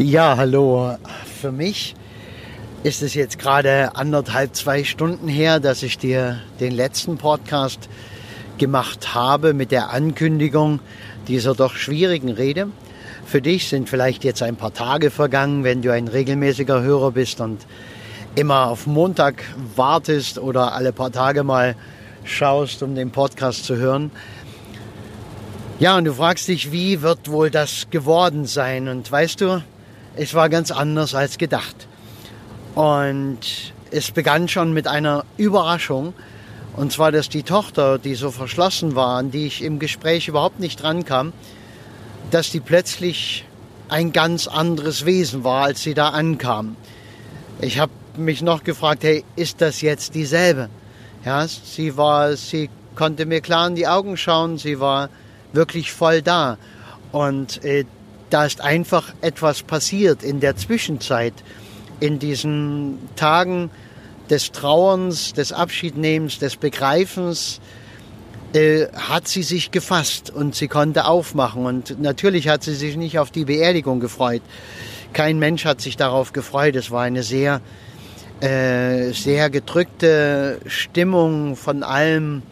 Ja, 0.00 0.36
hallo. 0.36 0.96
Für 1.40 1.52
mich 1.52 1.94
ist 2.82 3.00
es 3.00 3.14
jetzt 3.14 3.38
gerade 3.38 3.94
anderthalb, 3.94 4.56
zwei 4.56 4.82
Stunden 4.82 5.28
her, 5.28 5.60
dass 5.60 5.84
ich 5.84 5.98
dir 5.98 6.40
den 6.58 6.72
letzten 6.72 7.16
Podcast 7.16 7.88
gemacht 8.58 9.14
habe 9.14 9.54
mit 9.54 9.70
der 9.70 9.90
Ankündigung 9.90 10.80
dieser 11.28 11.54
doch 11.54 11.76
schwierigen 11.76 12.32
Rede. 12.32 12.70
Für 13.24 13.40
dich 13.40 13.68
sind 13.68 13.88
vielleicht 13.88 14.24
jetzt 14.24 14.42
ein 14.42 14.56
paar 14.56 14.74
Tage 14.74 15.12
vergangen, 15.12 15.62
wenn 15.62 15.80
du 15.80 15.92
ein 15.92 16.08
regelmäßiger 16.08 16.82
Hörer 16.82 17.12
bist 17.12 17.40
und 17.40 17.64
immer 18.34 18.70
auf 18.70 18.88
Montag 18.88 19.44
wartest 19.76 20.40
oder 20.40 20.72
alle 20.72 20.92
paar 20.92 21.12
Tage 21.12 21.44
mal 21.44 21.76
schaust, 22.24 22.82
um 22.82 22.96
den 22.96 23.12
Podcast 23.12 23.64
zu 23.64 23.76
hören. 23.76 24.10
Ja, 25.78 25.96
und 25.96 26.04
du 26.04 26.14
fragst 26.14 26.48
dich, 26.48 26.72
wie 26.72 27.00
wird 27.00 27.30
wohl 27.30 27.50
das 27.50 27.86
geworden 27.90 28.44
sein? 28.44 28.88
Und 28.88 29.10
weißt 29.12 29.40
du, 29.40 29.62
es 30.16 30.34
war 30.34 30.48
ganz 30.48 30.70
anders 30.70 31.14
als 31.14 31.38
gedacht. 31.38 31.88
Und 32.74 33.40
es 33.90 34.10
begann 34.10 34.48
schon 34.48 34.72
mit 34.72 34.86
einer 34.86 35.24
Überraschung. 35.36 36.14
Und 36.76 36.92
zwar, 36.92 37.12
dass 37.12 37.28
die 37.28 37.44
Tochter, 37.44 37.98
die 37.98 38.14
so 38.14 38.30
verschlossen 38.30 38.96
war, 38.96 39.18
an 39.18 39.30
die 39.30 39.46
ich 39.46 39.62
im 39.62 39.78
Gespräch 39.78 40.26
überhaupt 40.26 40.58
nicht 40.58 40.82
rankam, 40.82 41.32
dass 42.30 42.50
die 42.50 42.60
plötzlich 42.60 43.44
ein 43.88 44.12
ganz 44.12 44.48
anderes 44.48 45.04
Wesen 45.04 45.44
war, 45.44 45.64
als 45.66 45.82
sie 45.82 45.94
da 45.94 46.08
ankam. 46.08 46.76
Ich 47.60 47.78
habe 47.78 47.92
mich 48.16 48.42
noch 48.42 48.64
gefragt, 48.64 49.04
hey, 49.04 49.24
ist 49.36 49.60
das 49.60 49.80
jetzt 49.82 50.14
dieselbe? 50.14 50.68
Ja, 51.24 51.46
sie 51.46 51.96
war, 51.96 52.36
sie 52.36 52.70
konnte 52.96 53.26
mir 53.26 53.40
klar 53.40 53.68
in 53.68 53.76
die 53.76 53.86
Augen 53.86 54.16
schauen, 54.16 54.58
sie 54.58 54.80
war 54.80 55.10
wirklich 55.52 55.92
voll 55.92 56.22
da. 56.22 56.58
Und 57.12 57.64
äh, 57.64 57.84
da 58.34 58.44
ist 58.44 58.60
einfach 58.60 59.14
etwas 59.20 59.62
passiert 59.62 60.24
in 60.24 60.40
der 60.40 60.56
Zwischenzeit, 60.56 61.34
in 62.00 62.18
diesen 62.18 62.98
Tagen 63.14 63.70
des 64.28 64.50
Trauerns, 64.50 65.34
des 65.34 65.52
Abschiednehmens, 65.52 66.40
des 66.40 66.56
Begreifens, 66.56 67.60
äh, 68.52 68.86
hat 68.92 69.28
sie 69.28 69.44
sich 69.44 69.70
gefasst 69.70 70.30
und 70.30 70.56
sie 70.56 70.66
konnte 70.66 71.04
aufmachen. 71.04 71.64
Und 71.64 72.00
natürlich 72.00 72.48
hat 72.48 72.64
sie 72.64 72.74
sich 72.74 72.96
nicht 72.96 73.20
auf 73.20 73.30
die 73.30 73.44
Beerdigung 73.44 74.00
gefreut. 74.00 74.42
Kein 75.12 75.38
Mensch 75.38 75.64
hat 75.64 75.80
sich 75.80 75.96
darauf 75.96 76.32
gefreut. 76.32 76.74
Es 76.74 76.90
war 76.90 77.02
eine 77.02 77.22
sehr, 77.22 77.60
äh, 78.40 79.12
sehr 79.12 79.48
gedrückte 79.48 80.58
Stimmung 80.66 81.54
von 81.54 81.84
allem. 81.84 82.42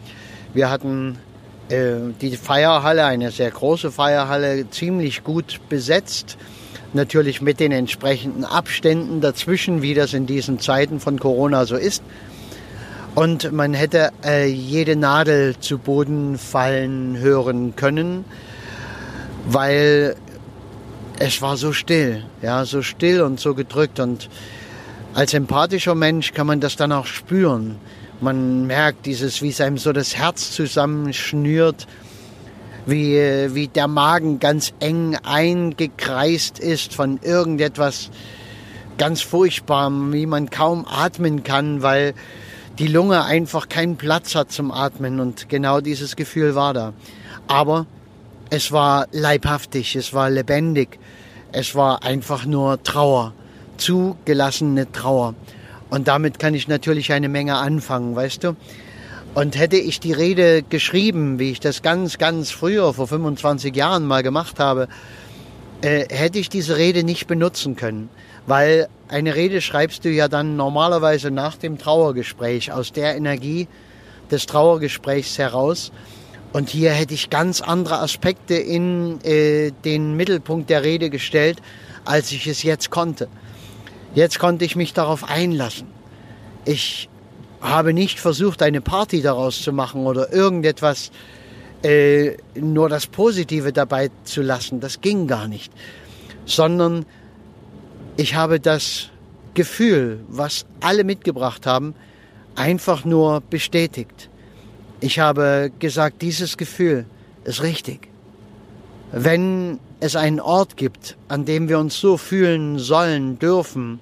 Wir 0.53 0.69
hatten 0.69 1.17
die 2.21 2.37
Feierhalle, 2.37 3.05
eine 3.05 3.31
sehr 3.31 3.51
große 3.51 3.91
Feierhalle, 3.91 4.69
ziemlich 4.69 5.23
gut 5.23 5.59
besetzt. 5.69 6.37
Natürlich 6.93 7.41
mit 7.41 7.59
den 7.59 7.71
entsprechenden 7.71 8.45
Abständen 8.45 9.19
dazwischen, 9.19 9.81
wie 9.81 9.93
das 9.93 10.13
in 10.13 10.27
diesen 10.27 10.59
Zeiten 10.59 10.99
von 10.99 11.19
Corona 11.19 11.65
so 11.65 11.75
ist. 11.75 12.03
Und 13.15 13.51
man 13.51 13.73
hätte 13.73 14.11
äh, 14.23 14.47
jede 14.47 14.95
Nadel 14.95 15.55
zu 15.59 15.77
Boden 15.77 16.37
fallen 16.37 17.17
hören 17.17 17.75
können, 17.75 18.25
weil 19.45 20.15
es 21.19 21.41
war 21.41 21.57
so 21.57 21.73
still, 21.73 22.23
ja, 22.41 22.65
so 22.65 22.81
still 22.81 23.21
und 23.21 23.39
so 23.39 23.53
gedrückt. 23.53 23.99
Und 23.99 24.29
als 25.13 25.33
empathischer 25.33 25.93
Mensch 25.93 26.33
kann 26.33 26.47
man 26.47 26.59
das 26.59 26.75
dann 26.75 26.91
auch 26.91 27.05
spüren. 27.05 27.77
Man 28.23 28.67
merkt 28.67 29.05
dieses, 29.05 29.41
wie 29.41 29.49
es 29.49 29.59
einem 29.59 29.77
so 29.77 29.91
das 29.91 30.15
Herz 30.15 30.51
zusammenschnürt, 30.51 31.87
wie, 32.85 33.17
wie 33.53 33.67
der 33.67 33.89
Magen 33.89 34.39
ganz 34.39 34.71
eng 34.79 35.17
eingekreist 35.23 36.57
ist 36.57 36.93
von 36.93 37.19
irgendetwas 37.21 38.11
ganz 38.97 39.21
Furchtbarem, 39.21 40.13
wie 40.13 40.25
man 40.25 40.49
kaum 40.49 40.85
atmen 40.89 41.43
kann, 41.43 41.81
weil 41.81 42.13
die 42.79 42.87
Lunge 42.87 43.25
einfach 43.25 43.67
keinen 43.67 43.97
Platz 43.97 44.35
hat 44.35 44.53
zum 44.53 44.71
Atmen 44.71 45.19
und 45.19 45.49
genau 45.49 45.81
dieses 45.81 46.15
Gefühl 46.15 46.55
war 46.55 46.73
da. 46.73 46.93
Aber 47.47 47.87
es 48.49 48.71
war 48.71 49.07
leibhaftig, 49.11 49.97
es 49.97 50.13
war 50.13 50.29
lebendig, 50.29 50.97
es 51.51 51.75
war 51.75 52.03
einfach 52.03 52.45
nur 52.45 52.81
Trauer, 52.83 53.33
zugelassene 53.75 54.89
Trauer. 54.93 55.35
Und 55.93 56.07
damit 56.07 56.39
kann 56.39 56.55
ich 56.55 56.67
natürlich 56.67 57.13
eine 57.13 57.29
Menge 57.29 57.57
anfangen, 57.57 58.15
weißt 58.15 58.43
du? 58.43 58.55
Und 59.35 59.55
hätte 59.55 59.77
ich 59.77 59.99
die 59.99 60.11
Rede 60.11 60.63
geschrieben, 60.63 61.37
wie 61.37 61.51
ich 61.51 61.59
das 61.59 61.83
ganz, 61.83 62.17
ganz 62.17 62.49
früher, 62.49 62.95
vor 62.95 63.07
25 63.07 63.75
Jahren 63.75 64.03
mal 64.07 64.23
gemacht 64.23 64.59
habe, 64.59 64.87
äh, 65.83 66.07
hätte 66.09 66.39
ich 66.39 66.49
diese 66.49 66.77
Rede 66.77 67.03
nicht 67.03 67.27
benutzen 67.27 67.75
können. 67.75 68.09
Weil 68.47 68.87
eine 69.07 69.35
Rede 69.35 69.61
schreibst 69.61 70.03
du 70.03 70.09
ja 70.09 70.27
dann 70.27 70.55
normalerweise 70.55 71.29
nach 71.29 71.57
dem 71.57 71.77
Trauergespräch, 71.77 72.71
aus 72.71 72.91
der 72.91 73.15
Energie 73.15 73.67
des 74.31 74.47
Trauergesprächs 74.47 75.37
heraus. 75.37 75.91
Und 76.53 76.69
hier 76.69 76.89
hätte 76.89 77.13
ich 77.13 77.29
ganz 77.29 77.61
andere 77.61 77.99
Aspekte 77.99 78.55
in 78.55 79.23
äh, 79.23 79.69
den 79.85 80.15
Mittelpunkt 80.17 80.71
der 80.71 80.83
Rede 80.83 81.11
gestellt, 81.11 81.61
als 82.03 82.31
ich 82.31 82.47
es 82.47 82.63
jetzt 82.63 82.89
konnte. 82.89 83.27
Jetzt 84.15 84.37
konnte 84.37 84.63
ich 84.63 84.75
mich 84.75 84.93
darauf 84.93 85.29
einlassen. 85.29 85.87
Ich 86.65 87.09
habe 87.61 87.93
nicht 87.93 88.19
versucht, 88.19 88.61
eine 88.61 88.81
Party 88.81 89.21
daraus 89.21 89.61
zu 89.61 89.71
machen 89.73 90.05
oder 90.05 90.31
irgendetwas, 90.31 91.11
äh, 91.83 92.37
nur 92.55 92.89
das 92.89 93.07
Positive 93.07 93.73
dabei 93.73 94.11
zu 94.23 94.41
lassen. 94.41 94.79
Das 94.79 95.01
ging 95.01 95.27
gar 95.27 95.47
nicht. 95.47 95.73
Sondern 96.45 97.05
ich 98.17 98.35
habe 98.35 98.59
das 98.59 99.09
Gefühl, 99.55 100.19
was 100.27 100.65
alle 100.81 101.03
mitgebracht 101.03 101.65
haben, 101.65 101.95
einfach 102.55 103.05
nur 103.05 103.41
bestätigt. 103.41 104.29
Ich 104.99 105.19
habe 105.19 105.71
gesagt, 105.79 106.21
dieses 106.21 106.55
Gefühl 106.57 107.05
ist 107.45 107.63
richtig. 107.63 108.12
Wenn 109.15 109.79
es 109.99 110.15
einen 110.15 110.39
Ort 110.39 110.75
gibt, 110.75 111.17
an 111.27 111.45
dem 111.45 111.69
wir 111.69 111.77
uns 111.77 111.99
so 111.99 112.17
fühlen 112.17 112.79
sollen, 112.79 113.37
dürfen, 113.37 113.99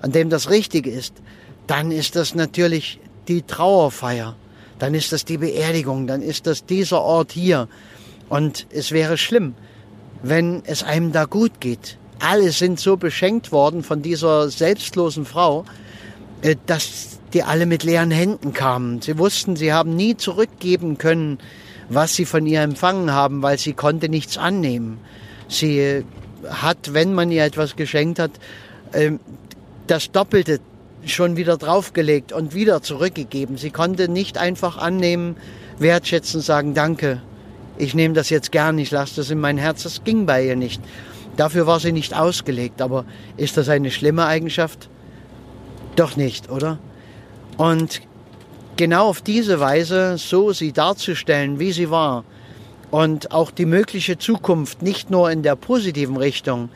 an 0.00 0.12
dem 0.12 0.30
das 0.30 0.50
Richtige 0.50 0.88
ist, 0.88 1.14
dann 1.66 1.90
ist 1.90 2.14
das 2.14 2.36
natürlich 2.36 3.00
die 3.26 3.42
Trauerfeier, 3.42 4.36
dann 4.78 4.94
ist 4.94 5.10
das 5.10 5.24
die 5.24 5.38
Beerdigung, 5.38 6.06
dann 6.06 6.22
ist 6.22 6.46
das 6.46 6.64
dieser 6.64 7.02
Ort 7.02 7.32
hier. 7.32 7.66
Und 8.28 8.68
es 8.70 8.92
wäre 8.92 9.18
schlimm, 9.18 9.54
wenn 10.22 10.62
es 10.64 10.84
einem 10.84 11.10
da 11.10 11.24
gut 11.24 11.60
geht. 11.60 11.98
Alle 12.20 12.52
sind 12.52 12.78
so 12.78 12.96
beschenkt 12.96 13.50
worden 13.50 13.82
von 13.82 14.00
dieser 14.00 14.48
selbstlosen 14.48 15.24
Frau, 15.24 15.64
äh, 16.42 16.54
dass 16.66 17.18
die 17.32 17.42
alle 17.42 17.66
mit 17.66 17.82
leeren 17.82 18.12
Händen 18.12 18.52
kamen. 18.52 19.02
Sie 19.02 19.18
wussten, 19.18 19.56
sie 19.56 19.72
haben 19.72 19.96
nie 19.96 20.16
zurückgeben 20.16 20.98
können, 20.98 21.38
was 21.88 22.14
sie 22.14 22.24
von 22.24 22.46
ihr 22.46 22.62
empfangen 22.62 23.12
haben, 23.12 23.42
weil 23.42 23.58
sie 23.58 23.72
konnte 23.72 24.08
nichts 24.08 24.38
annehmen. 24.38 24.98
Sie 25.48 26.04
hat, 26.48 26.94
wenn 26.94 27.14
man 27.14 27.30
ihr 27.30 27.44
etwas 27.44 27.76
geschenkt 27.76 28.18
hat, 28.18 28.32
ähm, 28.92 29.20
das 29.86 30.10
Doppelte 30.10 30.60
schon 31.04 31.36
wieder 31.36 31.56
draufgelegt 31.56 32.32
und 32.32 32.54
wieder 32.54 32.82
zurückgegeben. 32.82 33.56
Sie 33.56 33.70
konnte 33.70 34.08
nicht 34.08 34.38
einfach 34.38 34.78
annehmen, 34.78 35.36
wertschätzen, 35.78 36.40
sagen 36.40 36.74
Danke. 36.74 37.20
Ich 37.78 37.94
nehme 37.94 38.14
das 38.14 38.30
jetzt 38.30 38.52
gern, 38.52 38.78
ich 38.78 38.90
lasse 38.90 39.16
das 39.16 39.30
in 39.30 39.40
mein 39.40 39.58
Herz. 39.58 39.82
Das 39.82 40.04
ging 40.04 40.26
bei 40.26 40.46
ihr 40.46 40.56
nicht. 40.56 40.80
Dafür 41.36 41.66
war 41.66 41.80
sie 41.80 41.92
nicht 41.92 42.14
ausgelegt. 42.14 42.80
Aber 42.80 43.04
ist 43.36 43.56
das 43.56 43.68
eine 43.68 43.90
schlimme 43.90 44.26
Eigenschaft? 44.26 44.88
Doch 45.96 46.16
nicht, 46.16 46.50
oder? 46.50 46.78
Und 47.56 48.02
genau 48.82 49.06
auf 49.06 49.20
diese 49.20 49.60
Weise, 49.60 50.18
so 50.18 50.52
sie 50.52 50.72
darzustellen, 50.72 51.60
wie 51.60 51.70
sie 51.70 51.88
war, 51.88 52.24
und 52.90 53.30
auch 53.30 53.52
die 53.52 53.64
mögliche 53.64 54.18
Zukunft, 54.18 54.82
nicht 54.82 55.08
nur 55.08 55.30
in 55.30 55.44
der 55.44 55.54
positiven 55.54 56.16
Richtung. 56.16 56.68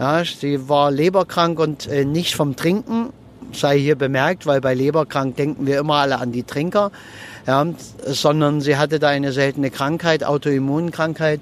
Ja, 0.00 0.24
sie 0.24 0.68
war 0.68 0.90
leberkrank 0.90 1.60
und 1.60 1.86
äh, 1.86 2.04
nicht 2.04 2.34
vom 2.34 2.56
Trinken, 2.56 3.10
sei 3.52 3.78
hier 3.78 3.94
bemerkt, 3.94 4.46
weil 4.46 4.60
bei 4.60 4.74
leberkrank 4.74 5.36
denken 5.36 5.64
wir 5.64 5.78
immer 5.78 5.94
alle 5.94 6.18
an 6.18 6.32
die 6.32 6.42
Trinker, 6.42 6.90
ja, 7.46 7.64
sondern 8.04 8.60
sie 8.60 8.76
hatte 8.76 8.98
da 8.98 9.10
eine 9.10 9.30
seltene 9.30 9.70
Krankheit, 9.70 10.24
Autoimmunkrankheit 10.24 11.38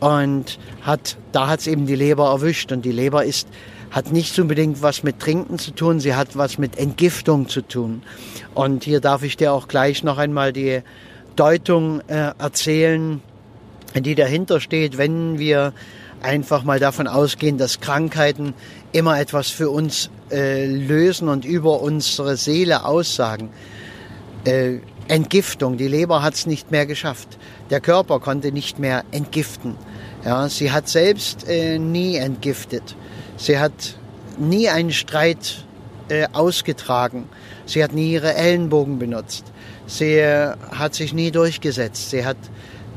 und 0.00 0.58
hat, 0.82 1.16
da 1.30 1.46
hat 1.46 1.60
es 1.60 1.68
eben 1.68 1.86
die 1.86 1.94
Leber 1.94 2.26
erwischt. 2.26 2.72
Und 2.72 2.84
die 2.84 2.90
Leber 2.90 3.24
ist 3.24 3.46
hat 3.94 4.10
nicht 4.10 4.36
unbedingt 4.40 4.82
was 4.82 5.04
mit 5.04 5.20
Trinken 5.20 5.56
zu 5.56 5.70
tun, 5.70 6.00
sie 6.00 6.16
hat 6.16 6.36
was 6.36 6.58
mit 6.58 6.76
Entgiftung 6.78 7.48
zu 7.48 7.62
tun. 7.62 8.02
Und 8.52 8.82
hier 8.82 9.00
darf 9.00 9.22
ich 9.22 9.36
dir 9.36 9.52
auch 9.52 9.68
gleich 9.68 10.02
noch 10.02 10.18
einmal 10.18 10.52
die 10.52 10.80
Deutung 11.36 12.00
äh, 12.08 12.32
erzählen, 12.36 13.22
die 13.94 14.16
dahinter 14.16 14.60
steht, 14.60 14.98
wenn 14.98 15.38
wir 15.38 15.72
einfach 16.22 16.64
mal 16.64 16.80
davon 16.80 17.06
ausgehen, 17.06 17.56
dass 17.56 17.78
Krankheiten 17.78 18.54
immer 18.90 19.20
etwas 19.20 19.50
für 19.50 19.70
uns 19.70 20.10
äh, 20.32 20.66
lösen 20.66 21.28
und 21.28 21.44
über 21.44 21.80
unsere 21.80 22.36
Seele 22.36 22.84
aussagen. 22.84 23.50
Äh, 24.44 24.78
Entgiftung, 25.06 25.76
die 25.76 25.86
Leber 25.86 26.20
hat 26.20 26.34
es 26.34 26.46
nicht 26.46 26.72
mehr 26.72 26.86
geschafft. 26.86 27.38
Der 27.70 27.80
Körper 27.80 28.18
konnte 28.18 28.50
nicht 28.50 28.80
mehr 28.80 29.04
entgiften. 29.12 29.76
Ja, 30.24 30.48
sie 30.48 30.72
hat 30.72 30.88
selbst 30.88 31.46
äh, 31.48 31.78
nie 31.78 32.16
entgiftet. 32.16 32.96
Sie 33.36 33.58
hat 33.58 33.72
nie 34.38 34.70
einen 34.70 34.92
Streit 34.92 35.64
äh, 36.08 36.26
ausgetragen. 36.32 37.28
Sie 37.66 37.84
hat 37.84 37.92
nie 37.92 38.12
ihre 38.12 38.34
Ellenbogen 38.34 38.98
benutzt. 38.98 39.44
Sie 39.86 40.14
äh, 40.14 40.54
hat 40.70 40.94
sich 40.94 41.12
nie 41.12 41.30
durchgesetzt. 41.30 42.08
Sie 42.08 42.24
hat, 42.24 42.38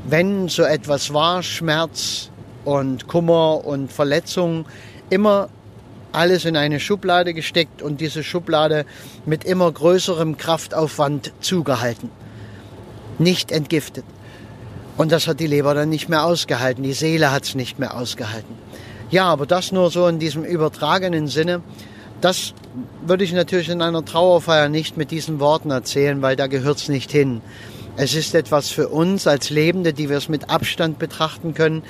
wenn 0.08 0.48
so 0.48 0.64
etwas 0.64 1.14
war, 1.14 1.44
Schmerz 1.44 2.32
und 2.64 3.08
Kummer 3.08 3.66
und 3.66 3.92
Verletzung, 3.92 4.66
immer 5.10 5.50
alles 6.14 6.46
in 6.46 6.56
eine 6.56 6.80
Schublade 6.80 7.34
gesteckt 7.34 7.82
und 7.82 8.00
diese 8.00 8.24
Schublade 8.24 8.86
mit 9.26 9.44
immer 9.44 9.70
größerem 9.70 10.38
Kraftaufwand 10.38 11.34
zugehalten. 11.42 12.10
Nicht 13.20 13.52
entgiftet. 13.52 14.06
Und 14.98 15.12
das 15.12 15.28
hat 15.28 15.40
die 15.40 15.48
Leber 15.48 15.74
dann 15.76 15.90
nicht 15.90 16.10
mehr 16.10 16.26
ausgehalten, 16.26 16.84
die 16.84 16.94
Seele 16.94 17.32
hat 17.32 17.44
es 17.44 17.56
nicht 17.56 17.78
mehr 17.78 17.96
ausgehalten. 17.96 18.56
Ja, 19.10 19.26
aber 19.26 19.46
das 19.46 19.72
nur 19.72 19.92
so 19.92 20.08
in 20.08 20.20
diesem 20.20 20.44
übertragenen 20.44 21.28
Sinne. 21.28 21.62
Das 22.20 22.54
würde 23.06 23.24
ich 23.24 23.32
natürlich 23.32 23.70
in 23.70 23.82
einer 23.82 24.04
Trauerfeier 24.04 24.70
nicht 24.70 24.98
mit 24.98 25.12
diesen 25.12 25.40
Worten 25.40 25.70
erzählen, 25.70 26.22
weil 26.24 26.36
da 26.36 26.48
gehört 26.48 26.78
es 26.78 26.90
nicht 26.90 27.12
hin. 27.12 27.42
Es 27.96 28.16
ist 28.16 28.36
etwas 28.36 28.70
für 28.70 28.90
uns 28.90 29.28
als 29.28 29.50
Lebende, 29.50 29.94
die 29.94 30.10
wir 30.10 30.18
es 30.18 30.30
mit 30.30 30.50
Abstand 30.50 31.00
betrachten 31.00 31.54
können, 31.54 31.84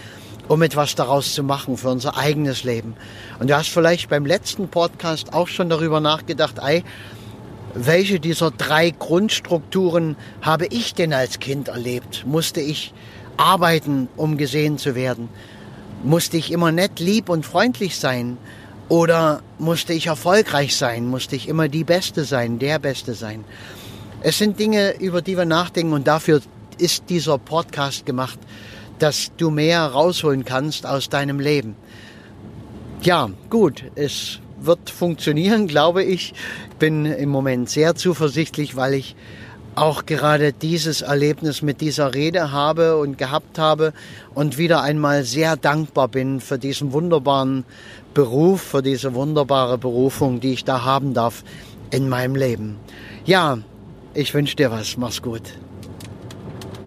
um 0.48 0.62
etwas 0.62 0.95
daraus 0.95 1.33
zu 1.33 1.44
machen 1.44 1.77
für 1.77 1.89
unser 1.89 2.18
eigenes 2.18 2.63
Leben. 2.63 2.95
Und 3.39 3.50
du 3.50 3.57
hast 3.57 3.69
vielleicht 3.69 4.10
beim 4.10 4.25
letzten 4.25 4.68
Podcast 4.68 5.33
auch 5.33 5.48
schon 5.48 5.69
darüber 5.69 6.00
nachgedacht, 6.01 6.56
ey, 6.62 6.83
welche 7.79 8.19
dieser 8.19 8.51
drei 8.51 8.89
Grundstrukturen 8.89 10.15
habe 10.41 10.65
ich 10.68 10.94
denn 10.94 11.13
als 11.13 11.39
Kind 11.39 11.68
erlebt? 11.68 12.25
Musste 12.25 12.59
ich 12.59 12.94
arbeiten, 13.38 14.09
um 14.18 14.38
gesehen 14.38 14.77
zu 14.77 14.95
werden? 14.95 15.29
Musste 16.03 16.38
ich 16.38 16.51
immer 16.51 16.71
nett, 16.71 17.00
lieb 17.00 17.29
und 17.29 17.45
freundlich 17.45 17.97
sein? 17.97 18.38
Oder 18.89 19.41
musste 19.59 19.94
ich 19.94 20.07
erfolgreich 20.07 20.75
sein? 20.75 21.07
Musste 21.07 21.35
ich 21.35 21.47
immer 21.47 21.68
die 21.68 21.83
Beste 21.83 22.24
sein, 22.24 22.57
der 22.59 22.79
Beste 22.79 23.13
sein? 23.13 23.44
Es 24.21 24.38
sind 24.38 24.59
Dinge, 24.59 25.00
über 25.00 25.21
die 25.21 25.38
wir 25.38 25.45
nachdenken 25.45 25.94
und 25.94 26.07
dafür 26.07 26.41
ist 26.77 27.09
dieser 27.09 27.38
Podcast 27.38 28.06
gemacht, 28.06 28.39
dass 29.00 29.31
du 29.38 29.51
mehr 29.51 29.83
rausholen 29.83 30.45
kannst 30.45 30.85
aus 30.85 31.09
deinem 31.09 31.39
Leben. 31.39 31.75
Ja, 33.01 33.29
gut, 33.50 33.83
es 33.95 34.39
wird 34.59 34.89
funktionieren, 34.89 35.68
glaube 35.68 36.04
ich. 36.04 36.33
Bin 36.80 37.06
im 37.06 37.30
Moment 37.30 37.69
sehr 37.69 37.95
zuversichtlich, 37.95 38.75
weil 38.75 38.94
ich 38.94 39.15
auch 39.75 40.07
gerade 40.07 40.54
dieses 40.54 41.01
Erlebnis 41.01 41.62
mit 41.62 41.81
dieser 41.81 42.15
Rede 42.15 42.51
habe 42.51 42.98
und 42.98 43.18
gehabt 43.18 43.59
habe 43.59 43.94
und 44.33 44.57
wieder 44.57 44.81
einmal 44.81 45.24
sehr 45.24 45.56
dankbar 45.56 46.07
bin 46.07 46.42
für 46.42 46.57
diesen 46.57 46.94
wunderbaren 46.94 47.63
Beruf, 48.15 48.62
für 48.62 48.81
diese 48.81 49.13
wunderbare 49.13 49.77
Berufung, 49.77 50.39
die 50.39 50.54
ich 50.54 50.63
da 50.63 50.83
haben 50.83 51.13
darf 51.13 51.44
in 51.92 52.10
meinem 52.10 52.36
Leben. 52.36 52.77
Ja, 53.25 53.60
ich 54.15 54.33
wünsche 54.33 54.56
dir 54.56 54.71
was. 54.71 54.98
Mach's 54.98 55.21
gut. 55.21 55.44